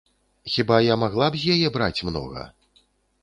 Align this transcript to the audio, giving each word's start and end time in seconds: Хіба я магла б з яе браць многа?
Хіба 0.53 0.79
я 0.85 0.95
магла 1.03 1.27
б 1.35 1.41
з 1.41 1.57
яе 1.57 1.67
браць 1.75 2.05
многа? 2.09 2.47